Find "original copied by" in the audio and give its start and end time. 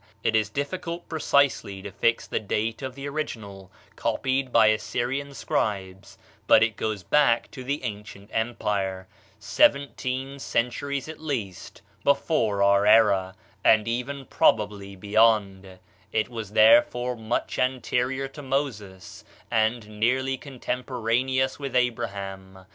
3.07-4.69